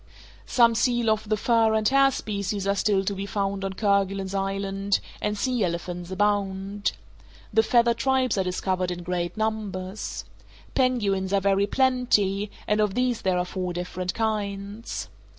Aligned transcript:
Some 0.47 0.73
seal 0.73 1.11
of 1.11 1.29
the 1.29 1.37
fur 1.37 1.75
and 1.75 1.87
hair 1.87 2.09
species 2.09 2.65
are 2.65 2.73
still 2.73 3.05
to 3.05 3.13
be 3.13 3.27
found 3.27 3.63
on 3.63 3.73
Kerguelen's 3.73 4.33
Island, 4.33 4.99
and 5.21 5.37
sea 5.37 5.63
elephants 5.63 6.09
abound. 6.09 6.93
The 7.53 7.61
feathered 7.61 7.97
tribes 7.97 8.35
are 8.35 8.43
discovered 8.43 8.89
in 8.89 9.03
great 9.03 9.37
numbers. 9.37 10.25
Penguins 10.73 11.33
are 11.33 11.41
very 11.41 11.67
plenty, 11.67 12.49
and 12.67 12.81
of 12.81 12.95
these 12.95 13.21
there 13.21 13.37
are 13.37 13.45
four 13.45 13.73
different 13.73 14.15
kinds. 14.15 15.07